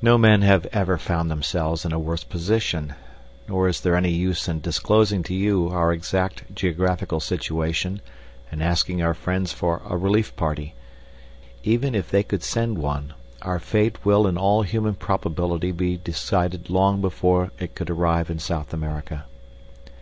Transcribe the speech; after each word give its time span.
No 0.00 0.16
men 0.16 0.40
have 0.40 0.64
ever 0.72 0.96
found 0.96 1.30
themselves 1.30 1.84
in 1.84 1.92
a 1.92 1.98
worse 1.98 2.24
position; 2.24 2.94
nor 3.46 3.68
is 3.68 3.78
there 3.82 3.94
any 3.94 4.08
use 4.08 4.48
in 4.48 4.60
disclosing 4.62 5.22
to 5.24 5.34
you 5.34 5.68
our 5.68 5.92
exact 5.92 6.54
geographical 6.54 7.20
situation 7.20 8.00
and 8.50 8.62
asking 8.62 9.02
our 9.02 9.12
friends 9.12 9.52
for 9.52 9.82
a 9.84 9.98
relief 9.98 10.34
party. 10.34 10.74
Even 11.62 11.94
if 11.94 12.10
they 12.10 12.22
could 12.22 12.42
send 12.42 12.78
one, 12.78 13.12
our 13.42 13.58
fate 13.58 14.02
will 14.02 14.26
in 14.26 14.38
all 14.38 14.62
human 14.62 14.94
probability 14.94 15.72
be 15.72 15.98
decided 15.98 16.70
long 16.70 17.02
before 17.02 17.50
it 17.58 17.74
could 17.74 17.90
arrive 17.90 18.30
in 18.30 18.38
South 18.38 18.72
America. 18.72 19.26